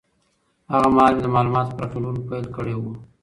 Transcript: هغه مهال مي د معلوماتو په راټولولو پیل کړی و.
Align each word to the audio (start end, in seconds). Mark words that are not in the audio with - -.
هغه 0.71 0.87
مهال 0.95 1.13
مي 1.15 1.21
د 1.23 1.27
معلوماتو 1.35 1.75
په 1.75 1.79
راټولولو 1.83 2.19
پیل 2.29 2.45
کړی 2.55 2.73
و. 2.77 2.83